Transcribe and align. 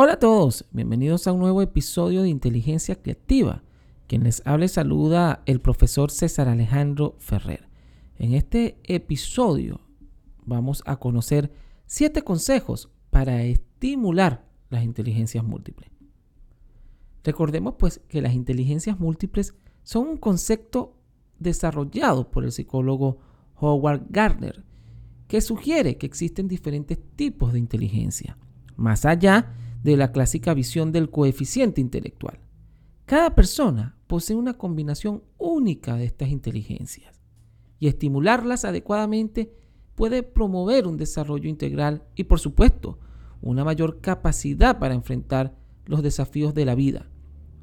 Hola 0.00 0.12
a 0.12 0.18
todos, 0.20 0.64
bienvenidos 0.70 1.26
a 1.26 1.32
un 1.32 1.40
nuevo 1.40 1.60
episodio 1.60 2.22
de 2.22 2.28
Inteligencia 2.28 2.94
Creativa. 2.94 3.64
Quien 4.06 4.22
les 4.22 4.46
habla 4.46 4.66
y 4.66 4.68
saluda 4.68 5.42
el 5.44 5.60
profesor 5.60 6.12
César 6.12 6.46
Alejandro 6.46 7.16
Ferrer. 7.18 7.68
En 8.16 8.32
este 8.32 8.78
episodio 8.84 9.80
vamos 10.46 10.84
a 10.86 11.00
conocer 11.00 11.50
siete 11.86 12.22
consejos 12.22 12.90
para 13.10 13.42
estimular 13.42 14.46
las 14.70 14.84
inteligencias 14.84 15.42
múltiples. 15.42 15.90
Recordemos 17.24 17.74
pues 17.76 18.00
que 18.06 18.22
las 18.22 18.34
inteligencias 18.34 19.00
múltiples 19.00 19.56
son 19.82 20.06
un 20.06 20.16
concepto 20.16 20.94
desarrollado 21.40 22.30
por 22.30 22.44
el 22.44 22.52
psicólogo 22.52 23.18
Howard 23.56 24.06
Gardner, 24.10 24.64
que 25.26 25.40
sugiere 25.40 25.98
que 25.98 26.06
existen 26.06 26.46
diferentes 26.46 27.00
tipos 27.16 27.52
de 27.52 27.58
inteligencia, 27.58 28.38
más 28.76 29.04
allá 29.04 29.40
de 29.40 29.67
la 29.84 30.12
clásica 30.12 30.54
visión 30.54 30.92
del 30.92 31.10
coeficiente 31.10 31.80
intelectual. 31.80 32.38
Cada 33.06 33.34
persona 33.34 33.96
posee 34.06 34.36
una 34.36 34.54
combinación 34.54 35.22
única 35.38 35.96
de 35.96 36.04
estas 36.04 36.28
inteligencias 36.28 37.20
y 37.78 37.88
estimularlas 37.88 38.64
adecuadamente 38.64 39.52
puede 39.94 40.22
promover 40.22 40.86
un 40.86 40.96
desarrollo 40.96 41.48
integral 41.48 42.04
y 42.14 42.24
por 42.24 42.38
supuesto 42.38 42.98
una 43.40 43.64
mayor 43.64 44.00
capacidad 44.00 44.78
para 44.78 44.94
enfrentar 44.94 45.56
los 45.86 46.02
desafíos 46.02 46.54
de 46.54 46.64
la 46.64 46.74
vida. 46.74 47.08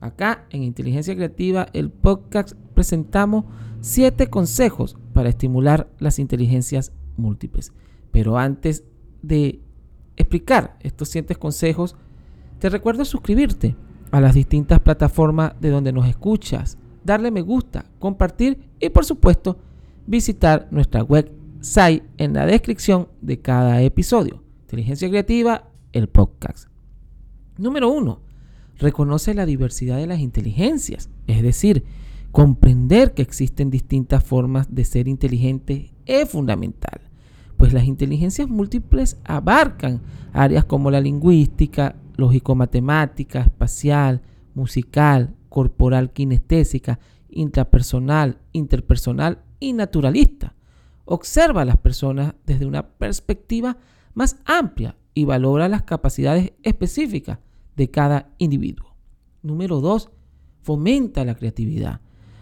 Acá 0.00 0.46
en 0.50 0.62
Inteligencia 0.62 1.14
Creativa, 1.14 1.68
el 1.72 1.90
podcast, 1.90 2.52
presentamos 2.74 3.44
siete 3.80 4.28
consejos 4.28 4.96
para 5.12 5.28
estimular 5.28 5.90
las 5.98 6.18
inteligencias 6.18 6.92
múltiples. 7.16 7.72
Pero 8.12 8.38
antes 8.38 8.84
de 9.22 9.60
explicar 10.16 10.76
estos 10.80 11.08
siete 11.08 11.36
consejos, 11.36 11.96
te 12.58 12.68
recuerdo 12.68 13.04
suscribirte 13.04 13.76
a 14.10 14.20
las 14.20 14.34
distintas 14.34 14.80
plataformas 14.80 15.54
de 15.60 15.70
donde 15.70 15.92
nos 15.92 16.06
escuchas, 16.06 16.78
darle 17.04 17.30
me 17.30 17.42
gusta, 17.42 17.84
compartir 17.98 18.70
y 18.80 18.88
por 18.88 19.04
supuesto 19.04 19.58
visitar 20.06 20.68
nuestra 20.70 21.02
website 21.02 22.04
en 22.18 22.34
la 22.34 22.46
descripción 22.46 23.08
de 23.20 23.40
cada 23.40 23.82
episodio. 23.82 24.42
Inteligencia 24.62 25.08
Creativa, 25.08 25.70
el 25.92 26.08
podcast. 26.08 26.68
Número 27.58 27.90
uno, 27.90 28.20
reconoce 28.78 29.34
la 29.34 29.46
diversidad 29.46 29.96
de 29.96 30.06
las 30.06 30.20
inteligencias, 30.20 31.10
es 31.26 31.42
decir, 31.42 31.84
comprender 32.32 33.14
que 33.14 33.22
existen 33.22 33.70
distintas 33.70 34.24
formas 34.24 34.74
de 34.74 34.84
ser 34.84 35.06
inteligente 35.06 35.92
es 36.06 36.28
fundamental, 36.28 37.00
pues 37.56 37.72
las 37.72 37.84
inteligencias 37.84 38.48
múltiples 38.48 39.18
abarcan 39.24 40.02
áreas 40.32 40.64
como 40.64 40.90
la 40.90 41.00
lingüística, 41.00 41.96
lógico-matemática, 42.16 43.40
espacial, 43.42 44.22
musical, 44.54 45.34
corporal 45.48 46.12
kinestésica, 46.12 46.98
intrapersonal, 47.28 48.38
interpersonal 48.52 49.42
y 49.60 49.72
naturalista. 49.72 50.54
Observa 51.04 51.62
a 51.62 51.64
las 51.64 51.76
personas 51.76 52.34
desde 52.46 52.66
una 52.66 52.88
perspectiva 52.88 53.76
más 54.14 54.36
amplia 54.44 54.96
y 55.14 55.24
valora 55.24 55.68
las 55.68 55.82
capacidades 55.82 56.52
específicas 56.62 57.38
de 57.76 57.90
cada 57.90 58.30
individuo. 58.38 58.94
Número 59.42 59.80
2. 59.80 60.10
Fomenta 60.62 61.24
la 61.24 61.34
creatividad. 61.34 62.00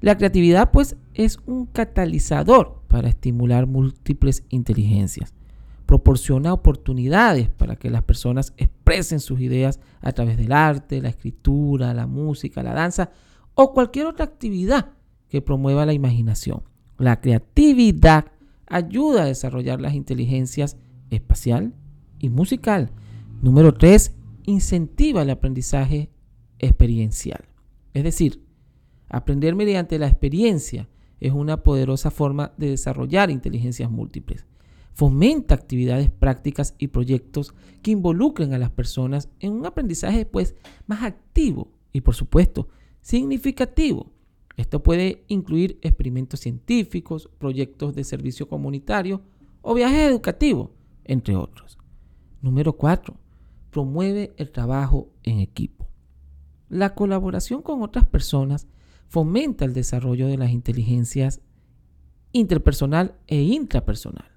La 0.00 0.16
creatividad 0.16 0.70
pues 0.70 0.96
es 1.14 1.38
un 1.46 1.66
catalizador 1.66 2.82
para 2.94 3.08
estimular 3.08 3.66
múltiples 3.66 4.44
inteligencias 4.50 5.34
proporciona 5.84 6.52
oportunidades 6.52 7.48
para 7.48 7.74
que 7.74 7.90
las 7.90 8.04
personas 8.04 8.54
expresen 8.56 9.18
sus 9.18 9.40
ideas 9.40 9.80
a 10.00 10.12
través 10.12 10.36
del 10.36 10.52
arte, 10.52 11.02
la 11.02 11.08
escritura, 11.08 11.92
la 11.92 12.06
música, 12.06 12.62
la 12.62 12.72
danza 12.72 13.10
o 13.56 13.72
cualquier 13.72 14.06
otra 14.06 14.26
actividad 14.26 14.92
que 15.28 15.42
promueva 15.42 15.84
la 15.86 15.92
imaginación. 15.92 16.62
La 16.96 17.20
creatividad 17.20 18.26
ayuda 18.68 19.24
a 19.24 19.26
desarrollar 19.26 19.80
las 19.80 19.94
inteligencias 19.94 20.76
espacial 21.10 21.74
y 22.20 22.28
musical. 22.28 22.92
Número 23.42 23.74
3. 23.74 24.14
Incentiva 24.44 25.22
el 25.22 25.30
aprendizaje 25.30 26.10
experiencial. 26.60 27.44
Es 27.92 28.04
decir, 28.04 28.40
aprender 29.08 29.56
mediante 29.56 29.98
la 29.98 30.06
experiencia 30.06 30.88
es 31.26 31.32
una 31.32 31.62
poderosa 31.62 32.10
forma 32.10 32.52
de 32.56 32.70
desarrollar 32.70 33.30
inteligencias 33.30 33.90
múltiples 33.90 34.46
fomenta 34.94 35.54
actividades 35.56 36.08
prácticas 36.08 36.74
y 36.78 36.88
proyectos 36.88 37.52
que 37.82 37.90
involucren 37.90 38.54
a 38.54 38.58
las 38.58 38.70
personas 38.70 39.28
en 39.40 39.52
un 39.52 39.66
aprendizaje 39.66 40.24
pues, 40.24 40.54
más 40.86 41.02
activo 41.02 41.72
y 41.92 42.00
por 42.00 42.14
supuesto 42.14 42.68
significativo. 43.02 44.12
Esto 44.56 44.82
puede 44.82 45.24
incluir 45.26 45.78
experimentos 45.82 46.40
científicos, 46.40 47.28
proyectos 47.38 47.94
de 47.94 48.04
servicio 48.04 48.48
comunitario 48.48 49.20
o 49.62 49.74
viajes 49.74 50.08
educativos, 50.08 50.70
entre 51.04 51.34
otros. 51.34 51.76
Número 52.40 52.74
4. 52.74 53.16
Promueve 53.70 54.32
el 54.36 54.52
trabajo 54.52 55.10
en 55.24 55.40
equipo. 55.40 55.88
La 56.68 56.94
colaboración 56.94 57.62
con 57.62 57.82
otras 57.82 58.04
personas 58.04 58.68
fomenta 59.08 59.64
el 59.64 59.72
desarrollo 59.72 60.26
de 60.26 60.36
las 60.36 60.50
inteligencias 60.50 61.40
interpersonal 62.32 63.14
e 63.26 63.40
intrapersonal. 63.40 64.30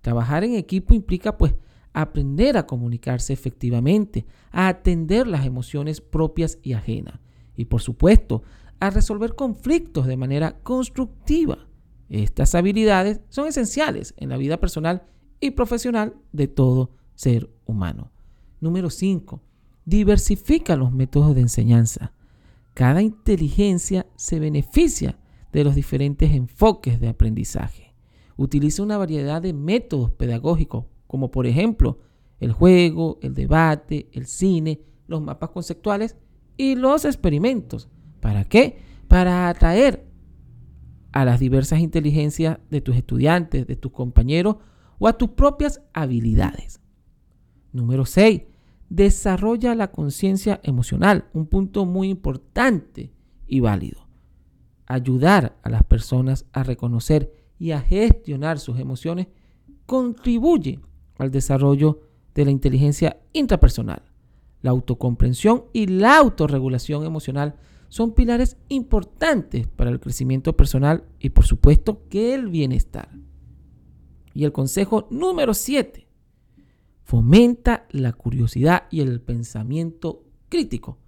Trabajar 0.00 0.44
en 0.44 0.54
equipo 0.54 0.94
implica 0.94 1.36
pues 1.38 1.54
aprender 1.92 2.58
a 2.58 2.66
comunicarse 2.66 3.32
efectivamente, 3.32 4.26
a 4.50 4.68
atender 4.68 5.26
las 5.26 5.46
emociones 5.46 6.00
propias 6.00 6.58
y 6.62 6.74
ajenas 6.74 7.20
y 7.56 7.64
por 7.64 7.80
supuesto 7.80 8.42
a 8.80 8.90
resolver 8.90 9.34
conflictos 9.34 10.06
de 10.06 10.16
manera 10.16 10.58
constructiva. 10.60 11.66
Estas 12.08 12.54
habilidades 12.54 13.20
son 13.30 13.48
esenciales 13.48 14.14
en 14.18 14.28
la 14.28 14.36
vida 14.36 14.60
personal 14.60 15.04
y 15.40 15.52
profesional 15.52 16.14
de 16.32 16.48
todo 16.48 16.90
ser 17.14 17.50
humano. 17.64 18.12
Número 18.60 18.90
5. 18.90 19.40
Diversifica 19.84 20.76
los 20.76 20.92
métodos 20.92 21.34
de 21.34 21.40
enseñanza. 21.42 22.12
Cada 22.76 23.00
inteligencia 23.00 24.04
se 24.16 24.38
beneficia 24.38 25.18
de 25.50 25.64
los 25.64 25.74
diferentes 25.74 26.30
enfoques 26.34 27.00
de 27.00 27.08
aprendizaje 27.08 27.86
utiliza 28.36 28.82
una 28.82 28.98
variedad 28.98 29.40
de 29.40 29.54
métodos 29.54 30.10
pedagógicos, 30.10 30.84
como 31.06 31.30
por 31.30 31.46
ejemplo 31.46 32.00
el 32.38 32.52
juego, 32.52 33.18
el 33.22 33.32
debate, 33.32 34.10
el 34.12 34.26
cine, 34.26 34.82
los 35.06 35.22
mapas 35.22 35.48
conceptuales 35.48 36.18
y 36.58 36.74
los 36.74 37.06
experimentos. 37.06 37.88
¿Para 38.20 38.44
qué? 38.44 38.76
Para 39.08 39.48
atraer 39.48 40.06
a 41.12 41.24
las 41.24 41.40
diversas 41.40 41.80
inteligencias 41.80 42.58
de 42.68 42.82
tus 42.82 42.94
estudiantes, 42.94 43.66
de 43.66 43.76
tus 43.76 43.92
compañeros 43.92 44.56
o 44.98 45.08
a 45.08 45.16
tus 45.16 45.30
propias 45.30 45.80
habilidades. 45.94 46.82
Número 47.72 48.04
6. 48.04 48.42
Desarrolla 48.88 49.74
la 49.74 49.90
conciencia 49.90 50.60
emocional, 50.62 51.26
un 51.32 51.46
punto 51.46 51.84
muy 51.84 52.08
importante 52.08 53.12
y 53.46 53.60
válido. 53.60 54.06
Ayudar 54.86 55.58
a 55.62 55.68
las 55.68 55.82
personas 55.84 56.46
a 56.52 56.62
reconocer 56.62 57.32
y 57.58 57.72
a 57.72 57.80
gestionar 57.80 58.58
sus 58.58 58.78
emociones 58.78 59.26
contribuye 59.86 60.80
al 61.18 61.30
desarrollo 61.30 62.00
de 62.34 62.44
la 62.44 62.50
inteligencia 62.50 63.18
intrapersonal. 63.32 64.02
La 64.62 64.70
autocomprensión 64.70 65.64
y 65.72 65.86
la 65.86 66.18
autorregulación 66.18 67.04
emocional 67.04 67.56
son 67.88 68.12
pilares 68.12 68.56
importantes 68.68 69.66
para 69.66 69.90
el 69.90 70.00
crecimiento 70.00 70.56
personal 70.56 71.04
y 71.20 71.30
por 71.30 71.46
supuesto 71.46 72.02
que 72.08 72.34
el 72.34 72.48
bienestar. 72.48 73.08
Y 74.34 74.44
el 74.44 74.52
consejo 74.52 75.06
número 75.10 75.54
7. 75.54 76.05
Fomenta 77.06 77.86
la 77.92 78.12
curiosidad 78.12 78.88
y 78.90 79.00
el 79.00 79.20
pensamiento 79.20 80.24
crítico. 80.48 80.98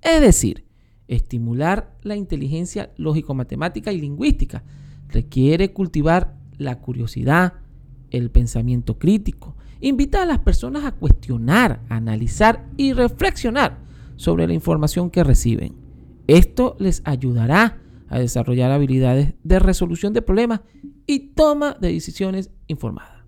Es 0.00 0.20
decir, 0.20 0.64
estimular 1.08 1.98
la 2.02 2.14
inteligencia 2.14 2.92
lógico-matemática 2.96 3.90
y 3.90 4.00
lingüística 4.00 4.62
requiere 5.08 5.72
cultivar 5.72 6.36
la 6.58 6.78
curiosidad, 6.78 7.54
el 8.10 8.30
pensamiento 8.30 9.00
crítico. 9.00 9.56
Invita 9.80 10.22
a 10.22 10.26
las 10.26 10.38
personas 10.38 10.84
a 10.84 10.92
cuestionar, 10.92 11.82
analizar 11.88 12.68
y 12.76 12.92
reflexionar 12.92 13.80
sobre 14.14 14.46
la 14.46 14.54
información 14.54 15.10
que 15.10 15.24
reciben. 15.24 15.74
Esto 16.28 16.76
les 16.78 17.02
ayudará 17.04 17.80
a 18.06 18.20
desarrollar 18.20 18.70
habilidades 18.70 19.34
de 19.42 19.58
resolución 19.58 20.12
de 20.12 20.22
problemas 20.22 20.60
y 21.04 21.30
toma 21.30 21.76
de 21.80 21.92
decisiones 21.92 22.52
informadas. 22.68 23.24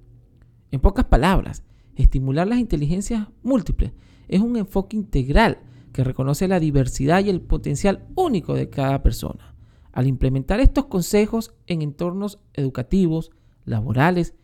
En 0.70 0.78
pocas 0.78 1.06
palabras, 1.06 1.64
estimular 1.96 2.46
las 2.46 2.58
inteligencias 2.58 3.28
múltiples 3.42 3.92
es 4.28 4.40
un 4.40 4.56
enfoque 4.56 4.96
integral 4.96 5.58
que 5.92 6.04
reconoce 6.04 6.48
la 6.48 6.60
diversidad 6.60 7.25
y 7.25 7.31
el 7.31 7.40
potencial 7.40 8.06
único 8.14 8.54
de 8.54 8.70
cada 8.70 9.02
persona. 9.02 9.54
Al 9.92 10.06
implementar 10.06 10.60
estos 10.60 10.87
consejos 10.87 11.54
en 11.66 11.82
entornos 11.82 12.38
educativos, 12.54 13.32
laborales 13.64 14.34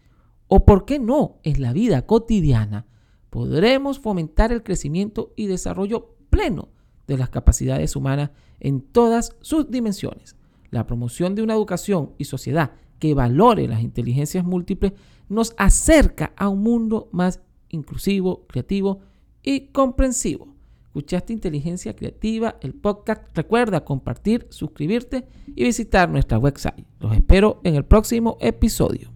o, 0.49 0.65
por 0.65 0.85
qué 0.85 0.99
no, 0.99 1.39
en 1.43 1.63
la 1.63 1.73
vida 1.73 2.07
cotidiana, 2.07 2.87
podremos 3.31 3.99
fomentar 3.99 4.53
el 4.53 4.63
crecimiento 4.63 5.33
y 5.37 5.47
desarrollo 5.47 6.17
pleno 6.31 6.71
de 7.07 7.17
las 7.17 7.31
capacidades 7.31 7.95
humanas 7.97 8.31
en 8.61 8.81
todas 8.81 9.37
sus 9.41 9.71
dimensiones. 9.71 10.37
La 10.71 10.87
promoción 10.87 11.35
de 11.35 11.43
una 11.43 11.55
educación 11.55 12.13
y 12.19 12.25
sociedad 12.25 12.73
que 12.99 13.15
valore 13.15 13.69
las 13.69 13.83
inteligencias 13.83 14.45
múltiples 14.45 14.93
nos 15.29 15.55
acerca 15.59 16.33
a 16.37 16.49
un 16.49 16.63
mundo 16.63 17.09
más 17.13 17.41
inclusivo, 17.69 18.47
creativo 18.47 19.01
y 19.43 19.69
comprensivo. 19.69 20.49
Escuchaste 20.85 21.33
Inteligencia 21.33 21.95
Creativa, 21.95 22.57
el 22.63 22.73
podcast. 22.73 23.23
Recuerda 23.37 23.85
compartir, 23.85 24.47
suscribirte 24.51 25.27
y 25.47 25.65
visitar 25.65 26.09
nuestra 26.09 26.39
website. 26.39 26.87
Los 27.01 27.13
espero 27.13 27.61
en 27.65 27.75
el 27.75 27.85
próximo 27.85 28.39
episodio. 28.41 29.16